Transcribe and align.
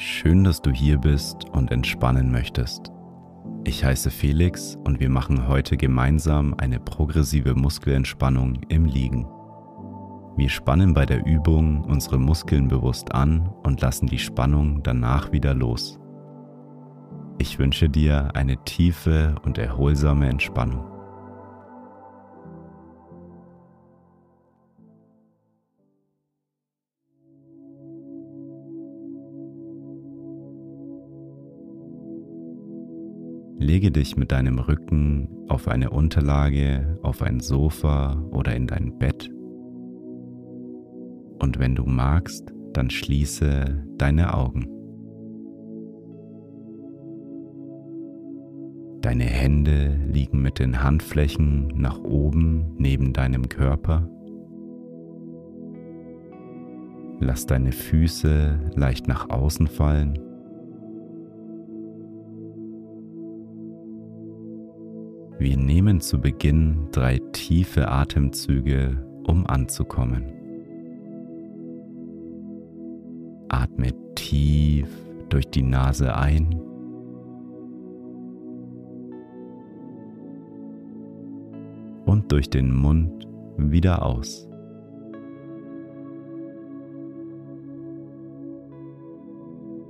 Schön, 0.00 0.44
dass 0.44 0.62
du 0.62 0.70
hier 0.70 0.96
bist 0.96 1.48
und 1.50 1.72
entspannen 1.72 2.30
möchtest. 2.30 2.92
Ich 3.64 3.84
heiße 3.84 4.12
Felix 4.12 4.78
und 4.84 5.00
wir 5.00 5.10
machen 5.10 5.48
heute 5.48 5.76
gemeinsam 5.76 6.54
eine 6.56 6.78
progressive 6.78 7.56
Muskelentspannung 7.56 8.60
im 8.68 8.84
Liegen. 8.84 9.26
Wir 10.36 10.50
spannen 10.50 10.94
bei 10.94 11.04
der 11.04 11.26
Übung 11.26 11.82
unsere 11.82 12.16
Muskeln 12.16 12.68
bewusst 12.68 13.12
an 13.12 13.52
und 13.64 13.80
lassen 13.80 14.06
die 14.06 14.20
Spannung 14.20 14.84
danach 14.84 15.32
wieder 15.32 15.52
los. 15.52 15.98
Ich 17.38 17.58
wünsche 17.58 17.88
dir 17.88 18.36
eine 18.36 18.56
tiefe 18.62 19.34
und 19.42 19.58
erholsame 19.58 20.28
Entspannung. 20.28 20.97
Lege 33.68 33.90
dich 33.90 34.16
mit 34.16 34.32
deinem 34.32 34.60
Rücken 34.60 35.28
auf 35.46 35.68
eine 35.68 35.90
Unterlage, 35.90 36.98
auf 37.02 37.20
ein 37.20 37.40
Sofa 37.40 38.18
oder 38.30 38.56
in 38.56 38.66
dein 38.66 38.96
Bett. 38.98 39.30
Und 41.38 41.58
wenn 41.58 41.74
du 41.74 41.84
magst, 41.84 42.50
dann 42.72 42.88
schließe 42.88 43.84
deine 43.98 44.32
Augen. 44.32 44.68
Deine 49.02 49.24
Hände 49.24 50.00
liegen 50.10 50.40
mit 50.40 50.60
den 50.60 50.82
Handflächen 50.82 51.66
nach 51.76 51.98
oben 51.98 52.74
neben 52.78 53.12
deinem 53.12 53.50
Körper. 53.50 54.08
Lass 57.20 57.44
deine 57.44 57.72
Füße 57.72 58.72
leicht 58.76 59.08
nach 59.08 59.28
außen 59.28 59.66
fallen. 59.66 60.18
Wir 65.38 65.56
nehmen 65.56 66.00
zu 66.00 66.20
Beginn 66.20 66.88
drei 66.90 67.20
tiefe 67.30 67.88
Atemzüge, 67.88 69.06
um 69.24 69.46
anzukommen. 69.46 70.24
Atme 73.48 73.92
tief 74.16 74.88
durch 75.28 75.48
die 75.48 75.62
Nase 75.62 76.16
ein. 76.16 76.60
Und 82.04 82.32
durch 82.32 82.50
den 82.50 82.74
Mund 82.74 83.28
wieder 83.56 84.04
aus. 84.04 84.48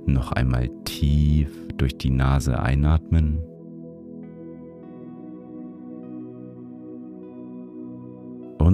Noch 0.05 0.31
einmal 0.33 0.69
tief 0.83 1.67
durch 1.75 1.97
die 1.97 2.11
Nase 2.11 2.59
einatmen. 2.59 3.48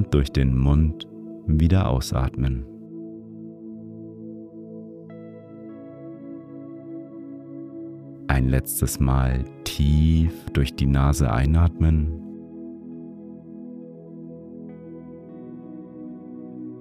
Und 0.05 0.13
durch 0.13 0.31
den 0.31 0.55
Mund 0.55 1.07
wieder 1.47 1.89
ausatmen. 1.89 2.65
Ein 8.27 8.49
letztes 8.49 8.99
Mal 8.99 9.45
tief 9.63 10.31
durch 10.53 10.75
die 10.75 10.85
Nase 10.85 11.31
einatmen 11.31 12.11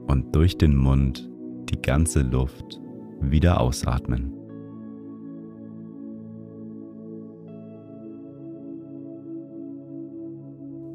und 0.06 0.34
durch 0.34 0.58
den 0.58 0.76
Mund 0.76 1.30
die 1.70 1.80
ganze 1.80 2.22
Luft 2.22 2.80
wieder 3.20 3.60
ausatmen. 3.60 4.32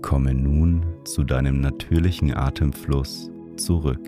Komme 0.02 0.34
nun 0.34 0.99
zu 1.09 1.24
deinem 1.24 1.59
natürlichen 1.59 2.36
Atemfluss 2.36 3.31
zurück. 3.58 4.00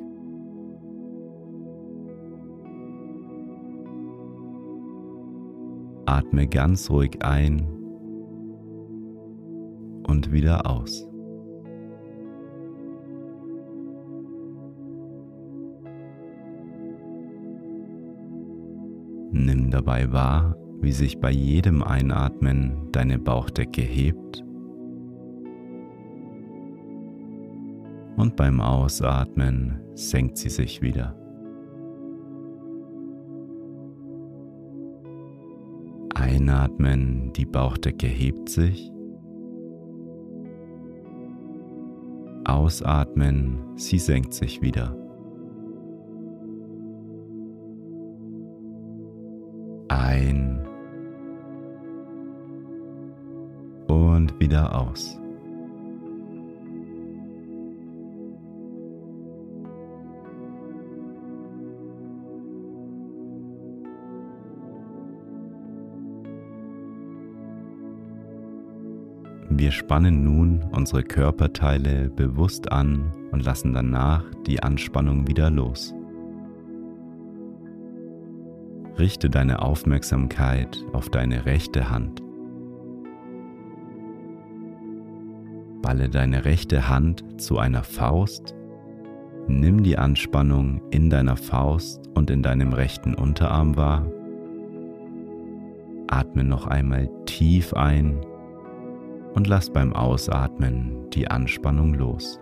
Atme 6.05 6.47
ganz 6.47 6.89
ruhig 6.91 7.23
ein 7.23 7.67
und 10.03 10.31
wieder 10.31 10.69
aus. 10.69 11.07
Nimm 19.31 19.71
dabei 19.71 20.11
wahr, 20.11 20.55
wie 20.81 20.91
sich 20.91 21.19
bei 21.19 21.31
jedem 21.31 21.81
Einatmen 21.81 22.91
deine 22.91 23.17
Bauchdecke 23.17 23.81
hebt 23.81 24.43
und 28.21 28.35
beim 28.35 28.61
Ausatmen 28.61 29.81
senkt 29.95 30.37
sie 30.37 30.49
sich 30.49 30.79
wieder. 30.83 31.15
Einatmen, 36.13 37.33
die 37.33 37.45
Bauchdecke 37.45 38.05
hebt 38.05 38.47
sich. 38.47 38.91
Ausatmen, 42.45 43.57
sie 43.75 43.97
senkt 43.97 44.35
sich 44.35 44.61
wieder. 44.61 44.95
Ein 49.87 50.67
und 53.87 54.39
wieder 54.39 54.79
aus. 54.79 55.20
Wir 69.53 69.71
spannen 69.71 70.23
nun 70.23 70.63
unsere 70.71 71.03
Körperteile 71.03 72.09
bewusst 72.09 72.71
an 72.71 73.11
und 73.31 73.43
lassen 73.43 73.73
danach 73.73 74.23
die 74.47 74.63
Anspannung 74.63 75.27
wieder 75.27 75.49
los. 75.49 75.93
Richte 78.97 79.29
deine 79.29 79.61
Aufmerksamkeit 79.61 80.77
auf 80.93 81.09
deine 81.09 81.45
rechte 81.45 81.89
Hand. 81.89 82.23
Balle 85.81 86.07
deine 86.09 86.45
rechte 86.45 86.87
Hand 86.87 87.41
zu 87.41 87.59
einer 87.59 87.83
Faust. 87.83 88.55
Nimm 89.47 89.83
die 89.83 89.97
Anspannung 89.97 90.81
in 90.91 91.09
deiner 91.09 91.35
Faust 91.35 92.07
und 92.15 92.29
in 92.29 92.41
deinem 92.41 92.71
rechten 92.71 93.15
Unterarm 93.15 93.75
wahr. 93.75 94.09
Atme 96.07 96.45
noch 96.45 96.67
einmal 96.67 97.09
tief 97.25 97.73
ein 97.73 98.21
und 99.33 99.47
lass 99.47 99.69
beim 99.69 99.93
Ausatmen 99.93 101.09
die 101.11 101.29
Anspannung 101.29 101.93
los. 101.93 102.39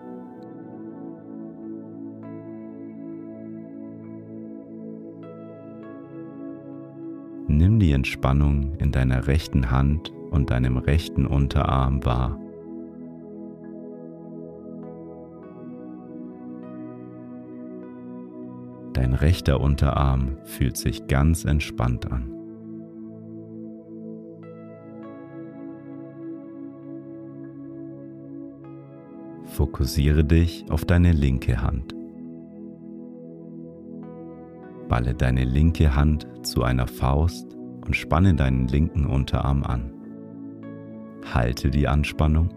Nimm 7.47 7.79
die 7.79 7.91
Entspannung 7.91 8.75
in 8.75 8.91
deiner 8.91 9.27
rechten 9.27 9.71
Hand 9.71 10.13
und 10.31 10.51
deinem 10.51 10.77
rechten 10.77 11.25
Unterarm 11.25 12.05
wahr. 12.05 12.39
Dein 18.93 19.13
rechter 19.13 19.61
Unterarm 19.61 20.37
fühlt 20.43 20.77
sich 20.77 21.07
ganz 21.07 21.45
entspannt 21.45 22.11
an. 22.11 22.38
Fokussiere 29.59 30.23
dich 30.23 30.63
auf 30.69 30.85
deine 30.85 31.11
linke 31.11 31.61
Hand. 31.61 31.93
Balle 34.87 35.13
deine 35.13 35.43
linke 35.43 35.97
Hand 35.97 36.29
zu 36.43 36.63
einer 36.63 36.87
Faust 36.87 37.57
und 37.85 37.93
spanne 37.93 38.33
deinen 38.35 38.69
linken 38.69 39.05
Unterarm 39.05 39.63
an. 39.63 39.91
Halte 41.33 41.71
die 41.71 41.89
Anspannung. 41.89 42.53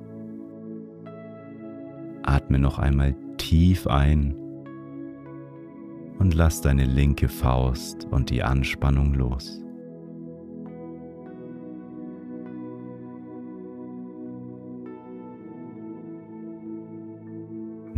Atme 2.22 2.60
noch 2.60 2.78
einmal 2.78 3.16
tief 3.36 3.88
ein 3.88 4.36
und 6.20 6.34
lass 6.34 6.60
deine 6.60 6.84
linke 6.84 7.28
Faust 7.28 8.06
und 8.12 8.30
die 8.30 8.44
Anspannung 8.44 9.14
los. 9.14 9.61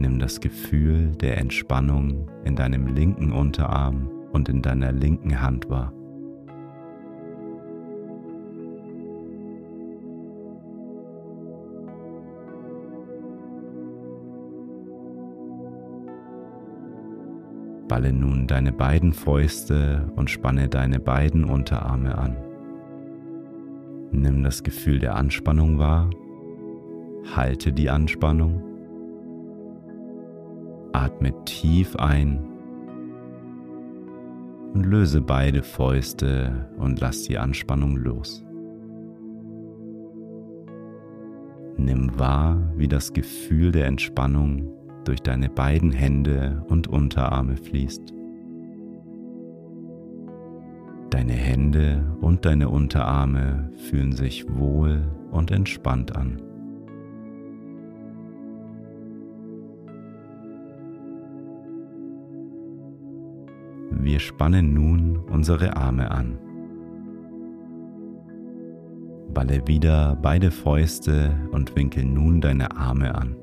Nimm 0.04 0.18
das 0.18 0.38
Gefühl 0.38 1.12
der 1.12 1.38
Entspannung 1.38 2.30
in 2.44 2.56
deinem 2.56 2.88
linken 2.88 3.32
Unterarm 3.32 4.10
und 4.32 4.50
in 4.50 4.60
deiner 4.60 4.92
linken 4.92 5.40
Hand 5.40 5.70
wahr. 5.70 5.94
Balle 17.88 18.12
nun 18.12 18.46
deine 18.46 18.72
beiden 18.72 19.14
Fäuste 19.14 20.12
und 20.16 20.28
spanne 20.28 20.68
deine 20.68 21.00
beiden 21.00 21.44
Unterarme 21.44 22.18
an. 22.18 22.36
Nimm 24.12 24.42
das 24.42 24.62
Gefühl 24.62 24.98
der 24.98 25.16
Anspannung 25.16 25.78
wahr, 25.78 26.10
halte 27.34 27.72
die 27.72 27.88
Anspannung, 27.88 28.73
atme 30.94 31.32
tief 31.44 31.96
ein 31.96 32.38
und 34.72 34.86
löse 34.86 35.20
beide 35.20 35.62
Fäuste 35.62 36.68
und 36.78 37.00
lass 37.00 37.24
die 37.24 37.38
Anspannung 37.38 37.96
los. 37.96 38.44
Nimm 41.76 42.18
wahr, 42.18 42.72
wie 42.76 42.88
das 42.88 43.12
Gefühl 43.12 43.72
der 43.72 43.86
Entspannung 43.86 44.70
durch 45.04 45.20
deine 45.20 45.48
beiden 45.48 45.90
Hände 45.90 46.64
und 46.68 46.86
Unterarme 46.86 47.56
fließt. 47.56 48.14
Deine 51.10 51.32
Hände 51.32 52.04
und 52.20 52.44
deine 52.44 52.68
Unterarme 52.68 53.70
fühlen 53.76 54.12
sich 54.12 54.46
wohl 54.48 55.02
und 55.30 55.50
entspannt 55.50 56.16
an. 56.16 56.53
Wir 64.04 64.20
spannen 64.20 64.74
nun 64.74 65.16
unsere 65.32 65.78
Arme 65.78 66.10
an. 66.10 66.38
Balle 69.32 69.66
wieder 69.66 70.18
beide 70.20 70.50
Fäuste 70.50 71.32
und 71.52 71.74
winkel 71.74 72.04
nun 72.04 72.42
deine 72.42 72.76
Arme 72.76 73.14
an. 73.14 73.34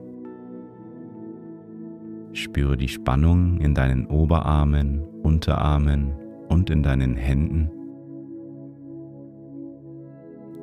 Spüre 2.34 2.78
die 2.78 2.90
Spannung 2.90 3.58
in 3.60 3.74
deinen 3.74 4.06
Oberarmen, 4.06 5.02
Unterarmen 5.24 6.14
und 6.48 6.70
in 6.70 6.84
deinen 6.84 7.16
Händen. 7.16 7.72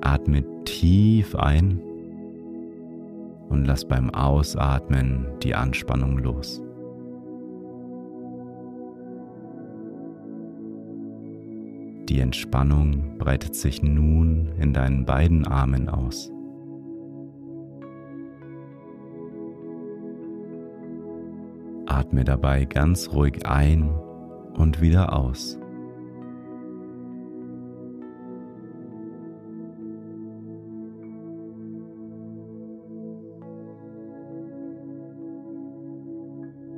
Atme 0.00 0.44
tief 0.62 1.34
ein 1.34 1.80
und 3.48 3.64
lass 3.64 3.84
beim 3.84 4.10
Ausatmen 4.10 5.26
die 5.42 5.56
Anspannung 5.56 6.18
los. 6.18 6.62
Die 12.08 12.20
Entspannung 12.20 13.18
breitet 13.18 13.54
sich 13.54 13.82
nun 13.82 14.48
in 14.58 14.72
deinen 14.72 15.04
beiden 15.04 15.46
Armen 15.46 15.90
aus. 15.90 16.32
Atme 21.84 22.24
dabei 22.24 22.64
ganz 22.64 23.12
ruhig 23.12 23.46
ein 23.46 23.90
und 24.54 24.80
wieder 24.80 25.12
aus. 25.12 25.58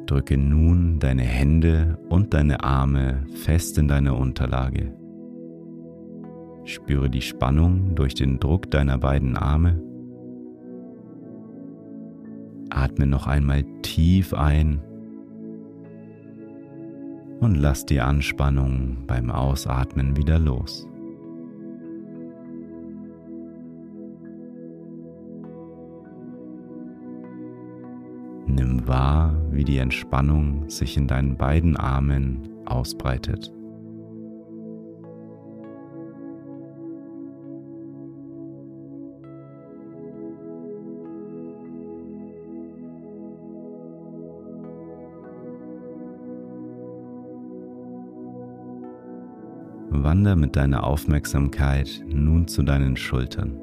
Drücke 0.06 0.36
nun 0.36 0.98
deine 0.98 1.22
Hände 1.22 1.98
und 2.08 2.34
deine 2.34 2.64
Arme 2.64 3.24
fest 3.44 3.78
in 3.78 3.86
deine 3.86 4.14
Unterlage. 4.14 4.99
Spüre 6.70 7.10
die 7.10 7.20
Spannung 7.20 7.96
durch 7.96 8.14
den 8.14 8.38
Druck 8.38 8.70
deiner 8.70 8.96
beiden 8.96 9.36
Arme. 9.36 9.82
Atme 12.70 13.06
noch 13.06 13.26
einmal 13.26 13.64
tief 13.82 14.32
ein 14.32 14.80
und 17.40 17.56
lass 17.56 17.86
die 17.86 18.00
Anspannung 18.00 18.98
beim 19.08 19.32
Ausatmen 19.32 20.16
wieder 20.16 20.38
los. 20.38 20.86
Nimm 28.46 28.86
wahr, 28.86 29.34
wie 29.50 29.64
die 29.64 29.78
Entspannung 29.78 30.70
sich 30.70 30.96
in 30.96 31.08
deinen 31.08 31.36
beiden 31.36 31.76
Armen 31.76 32.48
ausbreitet. 32.64 33.52
Wander 49.92 50.36
mit 50.36 50.54
deiner 50.54 50.84
Aufmerksamkeit 50.84 52.04
nun 52.06 52.46
zu 52.46 52.62
deinen 52.62 52.96
Schultern. 52.96 53.60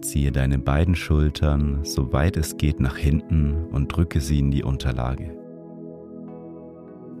Ziehe 0.00 0.32
deine 0.32 0.58
beiden 0.58 0.96
Schultern 0.96 1.84
so 1.84 2.12
weit 2.12 2.36
es 2.36 2.56
geht 2.56 2.80
nach 2.80 2.96
hinten 2.96 3.66
und 3.70 3.88
drücke 3.88 4.20
sie 4.20 4.40
in 4.40 4.50
die 4.50 4.64
Unterlage. 4.64 5.38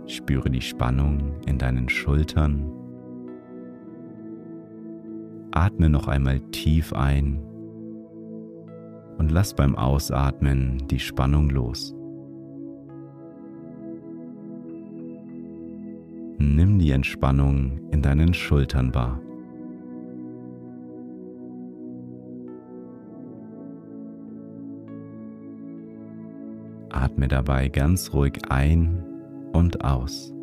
Spüre 0.06 0.50
die 0.50 0.60
Spannung 0.60 1.40
in 1.46 1.58
deinen 1.58 1.88
Schultern. 1.88 2.70
Atme 5.52 5.88
noch 5.88 6.08
einmal 6.08 6.40
tief 6.50 6.92
ein 6.92 7.40
und 9.16 9.30
lass 9.30 9.54
beim 9.54 9.76
Ausatmen 9.76 10.82
die 10.90 10.98
Spannung 10.98 11.50
los. 11.50 11.94
Nimm 16.44 16.78
die 16.78 16.90
Entspannung 16.90 17.80
in 17.90 18.02
deinen 18.02 18.34
Schultern 18.34 18.94
wahr. 18.94 19.18
Atme 26.90 27.28
dabei 27.28 27.68
ganz 27.70 28.12
ruhig 28.12 28.38
ein 28.50 29.02
und 29.54 29.82
aus. 29.82 30.34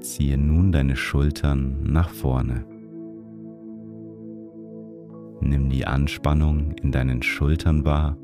Ziehe 0.00 0.38
nun 0.38 0.70
deine 0.70 0.94
Schultern 0.94 1.82
nach 1.82 2.10
vorne. 2.10 2.75
Nimm 5.48 5.70
die 5.70 5.86
Anspannung 5.86 6.72
in 6.82 6.90
deinen 6.90 7.22
Schultern 7.22 7.84
wahr. 7.84 8.16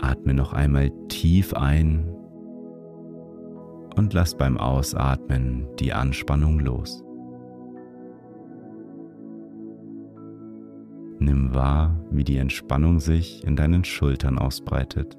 Atme 0.00 0.32
noch 0.32 0.54
einmal 0.54 0.90
tief 1.08 1.52
ein 1.52 2.08
und 3.94 4.14
lass 4.14 4.34
beim 4.34 4.56
Ausatmen 4.56 5.68
die 5.78 5.92
Anspannung 5.92 6.60
los. 6.60 7.04
Nimm 11.18 11.54
wahr, 11.54 12.02
wie 12.10 12.24
die 12.24 12.38
Entspannung 12.38 13.00
sich 13.00 13.44
in 13.46 13.54
deinen 13.54 13.84
Schultern 13.84 14.38
ausbreitet. 14.38 15.18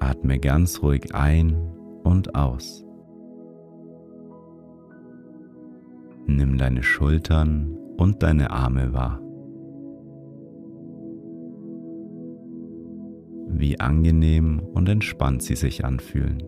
Atme 0.00 0.40
ganz 0.40 0.82
ruhig 0.82 1.14
ein 1.14 1.54
und 2.02 2.34
aus. 2.34 2.85
Nimm 6.26 6.58
deine 6.58 6.82
Schultern 6.82 7.76
und 7.96 8.22
deine 8.22 8.50
Arme 8.50 8.92
wahr. 8.92 9.20
Wie 13.48 13.78
angenehm 13.80 14.60
und 14.60 14.88
entspannt 14.88 15.42
sie 15.42 15.56
sich 15.56 15.84
anfühlen. 15.84 16.42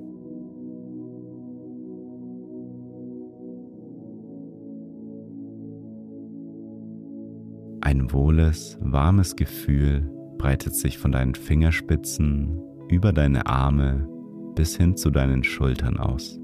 Ein 7.81 8.13
wohles, 8.13 8.77
warmes 8.83 9.37
Gefühl 9.37 10.11
breitet 10.37 10.75
sich 10.75 10.99
von 10.99 11.13
deinen 11.13 11.35
Fingerspitzen 11.35 12.61
über 12.89 13.13
deine 13.13 13.47
Arme 13.47 14.09
bis 14.55 14.77
hin 14.77 14.97
zu 14.97 15.11
deinen 15.11 15.45
Schultern 15.45 15.99
aus. 15.99 16.38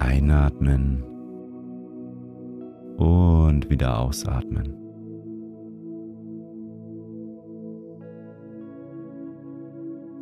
Einatmen 0.00 1.04
und 2.96 3.70
wieder 3.70 3.98
ausatmen. 4.00 4.74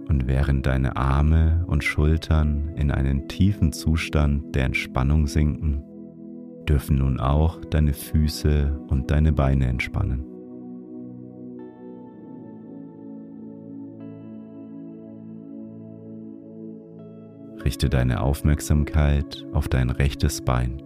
Und 0.08 0.26
während 0.26 0.66
deine 0.66 0.96
Arme 0.96 1.64
und 1.66 1.84
Schultern 1.84 2.72
in 2.76 2.90
einen 2.90 3.28
tiefen 3.28 3.72
Zustand 3.72 4.54
der 4.54 4.64
Entspannung 4.64 5.26
sinken, 5.26 5.82
dürfen 6.68 6.98
nun 6.98 7.20
auch 7.20 7.64
deine 7.64 7.94
Füße 7.94 8.80
und 8.88 9.10
deine 9.10 9.32
Beine 9.32 9.66
entspannen. 9.66 10.27
Richte 17.68 17.90
deine 17.90 18.22
Aufmerksamkeit 18.22 19.46
auf 19.52 19.68
dein 19.68 19.90
rechtes 19.90 20.40
Bein. 20.40 20.82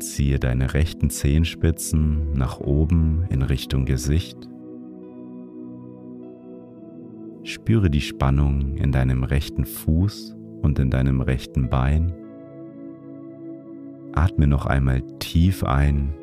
Ziehe 0.00 0.38
deine 0.38 0.72
rechten 0.72 1.10
Zehenspitzen 1.10 2.32
nach 2.32 2.58
oben 2.58 3.26
in 3.28 3.42
Richtung 3.42 3.84
Gesicht. 3.84 4.38
Spüre 7.42 7.90
die 7.90 8.00
Spannung 8.00 8.78
in 8.78 8.92
deinem 8.92 9.24
rechten 9.24 9.66
Fuß 9.66 10.34
und 10.62 10.78
in 10.78 10.88
deinem 10.88 11.20
rechten 11.20 11.68
Bein. 11.68 12.14
Atme 14.14 14.46
noch 14.46 14.64
einmal 14.64 15.02
tief 15.18 15.64
ein 15.64 16.14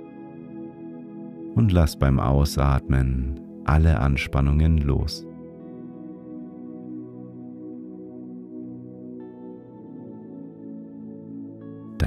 und 1.53 1.71
lass 1.71 1.99
beim 1.99 2.19
Ausatmen 2.19 3.39
alle 3.65 3.99
Anspannungen 3.99 4.79
los. 4.79 5.28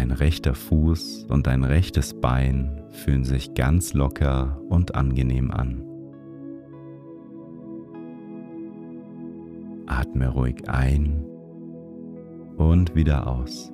Dein 0.02 0.10
rechter 0.10 0.56
Fuß 0.56 1.26
und 1.28 1.46
dein 1.46 1.62
rechtes 1.62 2.12
Bein 2.20 2.82
fühlen 2.90 3.22
sich 3.22 3.54
ganz 3.54 3.94
locker 3.94 4.60
und 4.68 4.96
angenehm 4.96 5.52
an. 5.52 5.84
Atme 9.86 10.26
ruhig 10.26 10.68
ein 10.68 11.24
und 12.56 12.96
wieder 12.96 13.28
aus. 13.28 13.72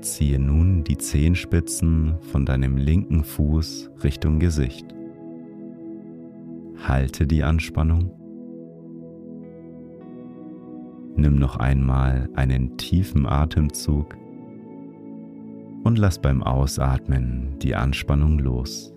Ziehe 0.00 0.40
nun 0.40 0.82
die 0.82 0.98
Zehenspitzen 0.98 2.16
von 2.32 2.44
deinem 2.44 2.76
linken 2.76 3.22
Fuß 3.22 3.92
Richtung 4.02 4.40
Gesicht. 4.40 4.99
Halte 6.90 7.24
die 7.24 7.44
Anspannung. 7.44 8.10
Nimm 11.14 11.38
noch 11.38 11.54
einmal 11.54 12.28
einen 12.34 12.78
tiefen 12.78 13.26
Atemzug 13.26 14.16
und 15.84 15.98
lass 15.98 16.20
beim 16.20 16.42
Ausatmen 16.42 17.60
die 17.60 17.76
Anspannung 17.76 18.40
los. 18.40 18.92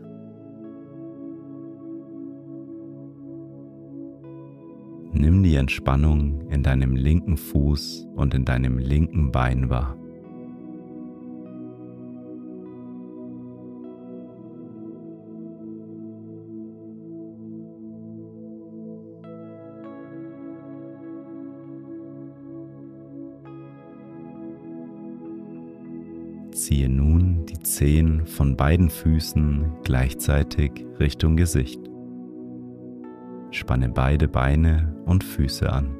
Nimm 5.11 5.43
die 5.43 5.53
Entspannung 5.53 6.49
in 6.49 6.63
deinem 6.63 6.95
linken 6.95 7.37
Fuß 7.37 8.07
und 8.15 8.33
in 8.33 8.43
deinem 8.43 8.79
linken 8.79 9.31
Bein 9.31 9.69
wahr. 9.69 10.02
Ziehe 26.63 26.87
nun 26.87 27.45
die 27.45 27.59
Zehen 27.59 28.25
von 28.25 28.55
beiden 28.55 28.89
Füßen 28.89 29.79
gleichzeitig 29.83 30.71
Richtung 30.97 31.35
Gesicht. 31.35 31.81
Spanne 33.51 33.89
beide 33.89 34.29
Beine 34.29 34.95
und 35.05 35.25
Füße 35.25 35.69
an. 35.69 35.93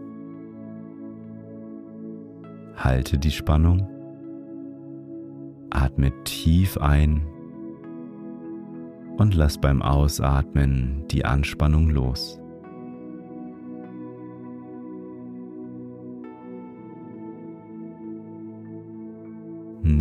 Halte 2.77 3.17
die 3.17 3.31
Spannung. 3.31 3.89
Atme 5.69 6.13
tief 6.23 6.77
ein 6.77 7.27
und 9.17 9.35
lass 9.35 9.57
beim 9.57 9.81
Ausatmen 9.81 11.03
die 11.11 11.25
Anspannung 11.25 11.89
los. 11.89 12.39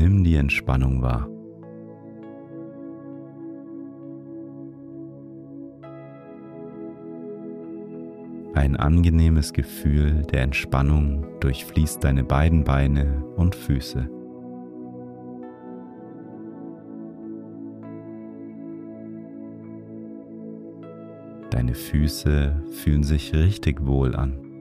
Nimm 0.02 0.24
die 0.24 0.34
Entspannung 0.34 1.00
wahr. 1.00 1.28
Ein 8.52 8.74
angenehmes 8.74 9.52
Gefühl 9.52 10.24
der 10.32 10.42
Entspannung 10.42 11.24
durchfließt 11.38 12.02
deine 12.02 12.24
beiden 12.24 12.64
Beine 12.64 13.24
und 13.36 13.54
Füße. 13.54 14.10
Deine 21.50 21.74
Füße 21.76 22.60
fühlen 22.72 23.04
sich 23.04 23.32
richtig 23.36 23.86
wohl 23.86 24.16
an. 24.16 24.51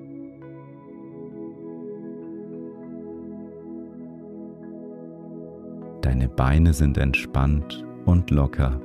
Deine 6.12 6.28
Beine 6.28 6.74
sind 6.74 6.98
entspannt 6.98 7.86
und 8.04 8.32
locker. 8.32 8.82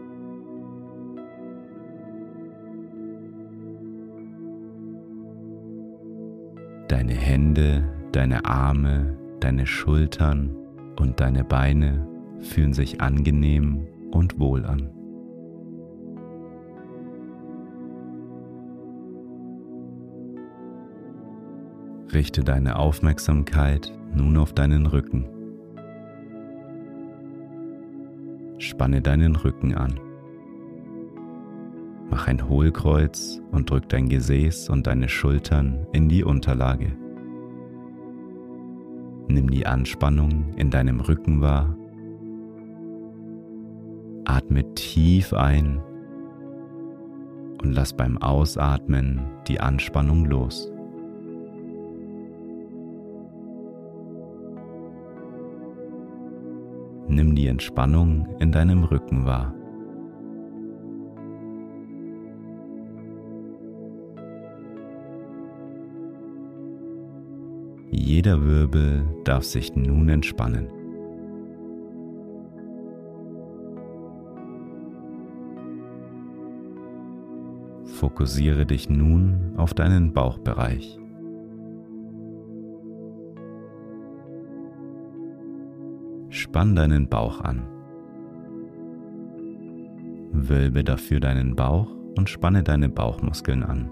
Deine 6.87 7.15
Hände, 7.15 7.83
deine 8.13 8.45
Arme, 8.45 9.19
deine 9.41 9.67
Schultern 9.67 10.55
und 11.01 11.19
deine 11.19 11.43
Beine 11.43 12.07
fühlen 12.39 12.73
sich 12.73 13.01
angenehm 13.01 13.89
und 14.13 14.39
wohl 14.39 14.65
an. 14.65 14.89
Richte 22.15 22.45
deine 22.45 22.77
Aufmerksamkeit 22.79 23.93
nun 24.15 24.37
auf 24.37 24.53
deinen 24.53 24.87
Rücken. 24.87 25.36
Spanne 28.77 29.01
deinen 29.01 29.37
Rücken 29.37 29.75
an. 29.75 29.99
Mach 32.11 32.29
ein 32.29 32.47
Hohlkreuz 32.47 33.41
und 33.51 33.71
drück 33.71 33.89
dein 33.89 34.11
Gesäß 34.11 34.69
und 34.69 34.87
deine 34.87 35.09
Schultern 35.09 35.87
in 35.95 36.11
die 36.11 36.23
Unterlage. 36.23 36.95
Nimm 39.29 39.49
die 39.49 39.65
Anspannung 39.65 40.53
in 40.57 40.69
deinem 40.69 41.01
Rücken 41.01 41.41
wahr. 41.41 41.75
Atme 44.27 44.75
tief 44.75 45.33
ein 45.33 45.81
und 47.63 47.73
lass 47.73 47.95
beim 47.95 48.19
Ausatmen 48.19 49.23
die 49.49 49.59
Anspannung 49.59 50.27
los. 50.27 50.71
Nimm 57.17 57.35
die 57.35 57.47
Entspannung 57.47 58.29
in 58.41 58.53
deinem 58.53 58.85
Rücken 58.85 59.25
wahr. 59.25 59.55
Jeder 67.91 68.45
Wirbel 68.45 69.07
darf 69.25 69.45
sich 69.45 69.75
nun 69.75 70.11
entspannen. 70.11 70.69
Fokussiere 77.87 78.67
dich 78.67 78.91
nun 78.91 79.55
auf 79.57 79.73
deinen 79.73 80.13
Bauchbereich. 80.13 80.99
Spann 86.57 86.75
deinen 86.75 87.07
Bauch 87.07 87.43
an. 87.43 87.69
Wölbe 90.33 90.85
dafür 90.85 91.21
deinen 91.21 91.55
Bauch 91.55 91.95
und 92.17 92.31
spanne 92.31 92.63
deine 92.63 92.89
Bauchmuskeln 92.89 93.63
an. 93.63 93.91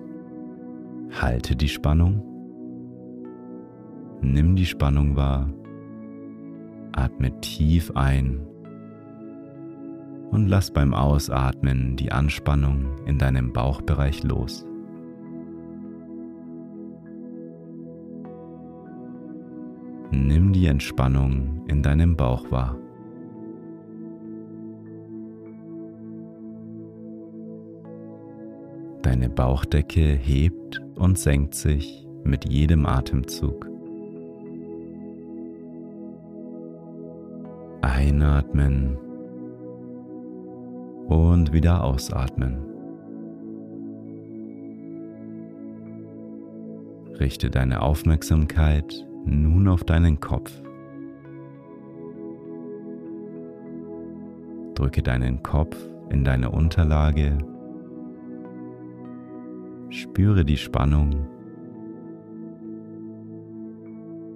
Halte 1.21 1.57
die 1.57 1.69
Spannung. 1.69 2.23
Nimm 4.23 4.57
die 4.57 4.65
Spannung 4.65 5.15
wahr. 5.15 5.51
Atme 6.93 7.39
tief 7.43 7.95
ein 7.97 8.41
und 10.31 10.49
lass 10.49 10.71
beim 10.71 10.95
Ausatmen 10.95 11.97
die 11.97 12.13
Anspannung 12.13 12.97
in 13.05 13.19
deinem 13.19 13.53
Bauchbereich 13.53 14.23
los. 14.23 14.65
Nimm 20.15 20.53
die 20.53 20.67
Entspannung 20.67 21.65
in 21.67 21.83
deinem 21.83 22.17
Bauch 22.17 22.49
wahr. 22.53 22.79
Deine 29.03 29.29
Bauchdecke 29.29 30.15
hebt 30.15 30.81
und 30.95 31.19
senkt 31.19 31.57
sich 31.57 32.07
mit 32.23 32.49
jedem 32.49 32.87
Atemzug. 32.87 33.69
Einatmen 37.83 38.97
und 41.09 41.53
wieder 41.53 41.83
ausatmen. 41.83 42.59
Richte 47.19 47.51
deine 47.51 47.83
Aufmerksamkeit 47.83 49.05
nun 49.25 49.69
auf 49.69 49.85
deinen 49.85 50.21
Kopf. 50.21 50.53
Drücke 54.75 55.03
deinen 55.03 55.43
Kopf 55.43 55.77
in 56.11 56.25
deine 56.25 56.51
Unterlage. 56.51 57.39
Spüre 59.91 60.45
die 60.45 60.57
Spannung. 60.57 61.29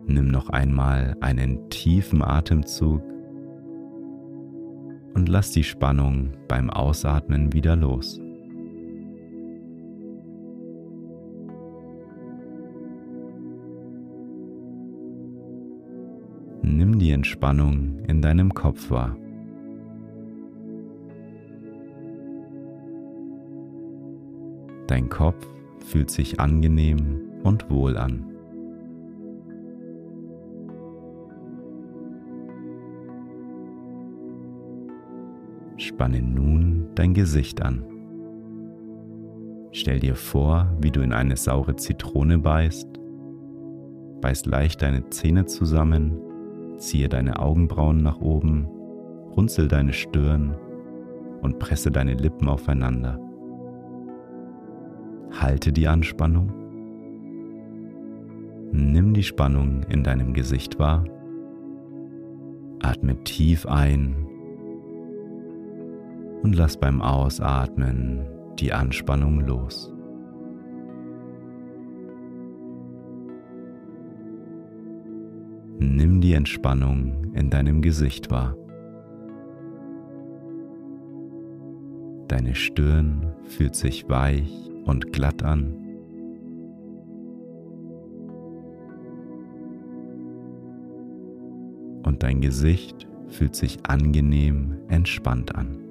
Nimm 0.07 0.28
noch 0.28 0.49
einmal 0.50 1.16
einen 1.21 1.68
tiefen 1.68 2.23
Atemzug 2.23 3.02
und 5.14 5.28
lass 5.28 5.50
die 5.50 5.64
Spannung 5.64 6.33
beim 6.47 6.71
Ausatmen 6.71 7.52
wieder 7.52 7.76
los. 7.76 8.21
Nimm 16.70 16.98
die 16.98 17.12
Entspannung 17.12 18.04
in 18.08 18.20
deinem 18.20 18.52
Kopf 18.52 18.90
wahr. 18.90 19.16
Dein 24.87 25.08
Kopf 25.08 25.46
fühlt 25.87 26.10
sich 26.10 26.38
angenehm 26.38 27.22
und 27.42 27.70
wohl 27.70 27.96
an. 27.96 28.22
Spanne 35.78 36.20
nun 36.20 36.90
dein 36.94 37.14
Gesicht 37.14 37.62
an. 37.62 37.82
Stell 39.72 40.00
dir 40.00 40.14
vor, 40.14 40.76
wie 40.80 40.90
du 40.90 41.00
in 41.00 41.14
eine 41.14 41.37
saure 41.37 41.76
Zitrone 41.76 42.38
beißt. 42.38 42.88
Beiß 44.20 44.44
leicht 44.46 44.82
deine 44.82 45.08
Zähne 45.08 45.46
zusammen, 45.46 46.27
ziehe 46.78 47.08
deine 47.08 47.38
Augenbrauen 47.38 48.02
nach 48.02 48.20
oben, 48.20 48.66
runzel 49.37 49.68
deine 49.68 49.92
Stirn 49.92 50.56
und 51.42 51.58
presse 51.58 51.90
deine 51.90 52.14
Lippen 52.14 52.49
aufeinander. 52.49 53.18
Halte 55.30 55.73
die 55.73 55.87
Anspannung. 55.87 56.52
Nimm 58.73 59.14
die 59.14 59.23
Spannung 59.23 59.82
in 59.88 60.02
deinem 60.02 60.32
Gesicht 60.32 60.78
wahr. 60.78 61.04
Atme 62.80 63.23
tief 63.25 63.67
ein 63.67 64.26
und 66.43 66.54
lass 66.54 66.76
beim 66.76 67.02
Ausatmen 67.02 68.26
die 68.58 68.73
Anspannung 68.73 69.41
los. 69.41 69.93
Nimm 75.80 76.21
die 76.21 76.32
Entspannung 76.32 77.32
in 77.34 77.50
deinem 77.50 77.82
Gesicht 77.82 78.32
wahr. 78.32 78.56
Deine 82.26 82.56
Stirn 82.56 83.32
fühlt 83.45 83.76
sich 83.76 84.08
weich 84.08 84.52
und 84.84 85.12
glatt 85.12 85.45
an. 85.45 85.75
Und 92.02 92.25
dein 92.25 92.41
Gesicht 92.41 93.06
fühlt 93.28 93.54
sich 93.54 93.78
angenehm 93.86 94.78
entspannt 94.88 95.54
an. 95.54 95.87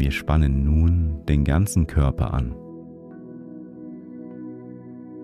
Wir 0.00 0.12
spannen 0.12 0.64
nun 0.64 1.26
den 1.28 1.44
ganzen 1.44 1.86
Körper 1.86 2.32
an. 2.32 2.54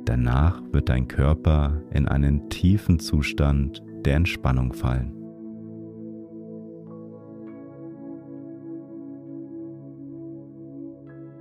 Danach 0.04 0.60
wird 0.70 0.90
dein 0.90 1.08
Körper 1.08 1.80
in 1.94 2.06
einen 2.06 2.50
tiefen 2.50 2.98
Zustand 2.98 3.82
der 4.04 4.16
Entspannung 4.16 4.74
fallen. 4.74 5.14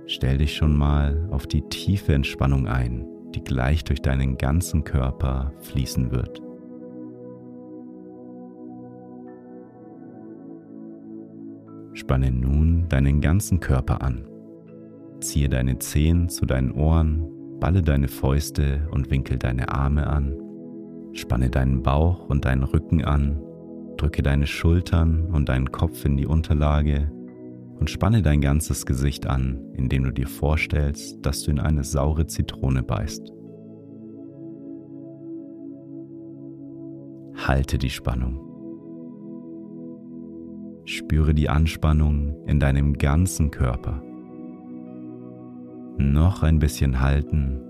Stell 0.06 0.38
dich 0.38 0.56
schon 0.56 0.74
mal 0.74 1.28
auf 1.30 1.46
die 1.46 1.68
tiefe 1.68 2.14
Entspannung 2.14 2.66
ein, 2.66 3.06
die 3.34 3.44
gleich 3.44 3.84
durch 3.84 4.00
deinen 4.00 4.38
ganzen 4.38 4.82
Körper 4.82 5.52
fließen 5.60 6.10
wird. 6.10 6.45
Spanne 12.06 12.30
nun 12.30 12.88
deinen 12.88 13.20
ganzen 13.20 13.58
Körper 13.58 14.00
an. 14.00 14.28
Ziehe 15.20 15.48
deine 15.48 15.80
Zehen 15.80 16.28
zu 16.28 16.46
deinen 16.46 16.70
Ohren, 16.70 17.58
balle 17.58 17.82
deine 17.82 18.06
Fäuste 18.06 18.86
und 18.92 19.10
winkel 19.10 19.40
deine 19.40 19.72
Arme 19.72 20.06
an. 20.06 20.36
Spanne 21.14 21.50
deinen 21.50 21.82
Bauch 21.82 22.28
und 22.28 22.44
deinen 22.44 22.62
Rücken 22.62 23.04
an. 23.04 23.42
Drücke 23.96 24.22
deine 24.22 24.46
Schultern 24.46 25.26
und 25.32 25.48
deinen 25.48 25.72
Kopf 25.72 26.04
in 26.04 26.16
die 26.16 26.26
Unterlage 26.26 27.10
und 27.80 27.90
spanne 27.90 28.22
dein 28.22 28.40
ganzes 28.40 28.86
Gesicht 28.86 29.26
an, 29.26 29.72
indem 29.72 30.04
du 30.04 30.12
dir 30.12 30.28
vorstellst, 30.28 31.26
dass 31.26 31.42
du 31.42 31.50
in 31.50 31.58
eine 31.58 31.82
saure 31.82 32.28
Zitrone 32.28 32.84
beißt. 32.84 33.32
Halte 37.48 37.78
die 37.78 37.90
Spannung. 37.90 38.45
Spüre 40.86 41.34
die 41.34 41.48
Anspannung 41.48 42.36
in 42.46 42.60
deinem 42.60 42.96
ganzen 42.96 43.50
Körper. 43.50 44.00
Noch 45.98 46.44
ein 46.44 46.60
bisschen 46.60 47.00
halten. 47.00 47.60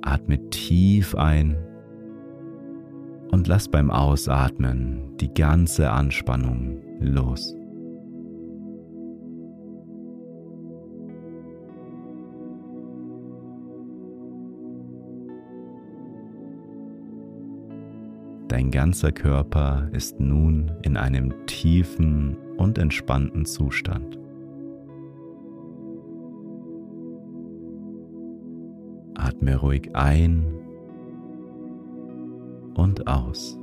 Atme 0.00 0.48
tief 0.48 1.14
ein 1.14 1.58
und 3.30 3.46
lass 3.46 3.68
beim 3.68 3.90
Ausatmen 3.90 5.14
die 5.20 5.34
ganze 5.34 5.90
Anspannung 5.90 6.80
los. 6.98 7.57
Dein 18.48 18.70
ganzer 18.70 19.12
Körper 19.12 19.88
ist 19.92 20.20
nun 20.20 20.72
in 20.82 20.96
einem 20.96 21.34
tiefen 21.44 22.38
und 22.56 22.78
entspannten 22.78 23.44
Zustand. 23.44 24.18
Atme 29.14 29.56
ruhig 29.56 29.94
ein 29.94 30.46
und 32.74 33.06
aus. 33.06 33.58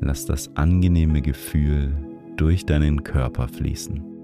Lass 0.00 0.26
das 0.26 0.56
angenehme 0.56 1.22
Gefühl 1.22 1.96
durch 2.36 2.66
deinen 2.66 3.04
Körper 3.04 3.46
fließen. 3.46 4.15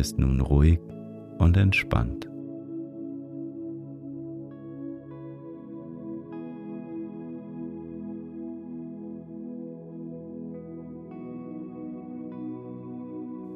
bist 0.00 0.18
nun 0.18 0.40
ruhig 0.40 0.80
und 1.36 1.58
entspannt. 1.58 2.26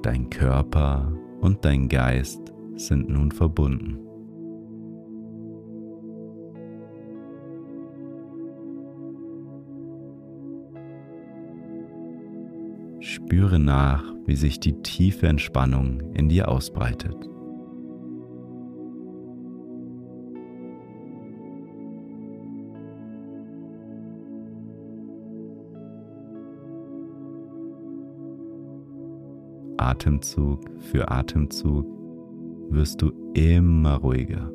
Dein 0.02 0.28
Körper 0.28 1.10
und 1.40 1.64
dein 1.64 1.88
Geist 1.88 2.52
sind 2.76 3.08
nun 3.08 3.32
verbunden. 3.32 4.00
Spüre 13.00 13.58
nach, 13.58 14.13
wie 14.26 14.36
sich 14.36 14.60
die 14.60 14.80
tiefe 14.82 15.26
Entspannung 15.26 16.00
in 16.14 16.28
dir 16.28 16.48
ausbreitet. 16.48 17.16
Atemzug 29.76 30.60
für 30.80 31.10
Atemzug 31.10 31.86
wirst 32.70 33.02
du 33.02 33.12
immer 33.34 33.96
ruhiger. 33.96 34.50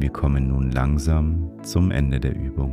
Wir 0.00 0.10
kommen 0.10 0.46
nun 0.46 0.70
langsam 0.70 1.50
zum 1.64 1.90
Ende 1.90 2.20
der 2.20 2.36
Übung. 2.36 2.72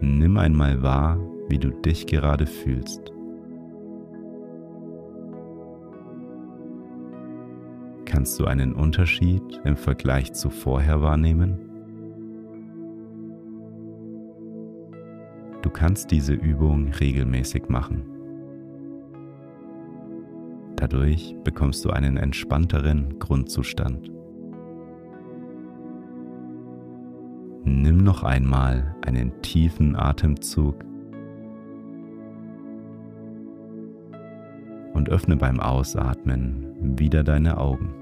Nimm 0.00 0.38
einmal 0.38 0.82
wahr, 0.82 1.18
wie 1.48 1.58
du 1.58 1.68
dich 1.68 2.06
gerade 2.06 2.46
fühlst. 2.46 3.12
Kannst 8.06 8.40
du 8.40 8.46
einen 8.46 8.72
Unterschied 8.72 9.60
im 9.64 9.76
Vergleich 9.76 10.32
zu 10.32 10.48
vorher 10.48 11.02
wahrnehmen? 11.02 11.58
Du 15.60 15.68
kannst 15.68 16.10
diese 16.10 16.32
Übung 16.32 16.88
regelmäßig 16.88 17.68
machen. 17.68 18.21
Dadurch 20.82 21.36
bekommst 21.44 21.84
du 21.84 21.90
einen 21.90 22.16
entspannteren 22.16 23.20
Grundzustand. 23.20 24.10
Nimm 27.62 27.98
noch 27.98 28.24
einmal 28.24 28.96
einen 29.06 29.30
tiefen 29.42 29.94
Atemzug 29.94 30.74
und 34.92 35.08
öffne 35.08 35.36
beim 35.36 35.60
Ausatmen 35.60 36.98
wieder 36.98 37.22
deine 37.22 37.58
Augen. 37.58 38.01